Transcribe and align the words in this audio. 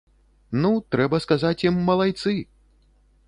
Ну, 0.63 0.71
трэба 0.95 1.19
сказаць 1.27 1.65
ім 1.71 1.77
малайцы! 1.89 2.33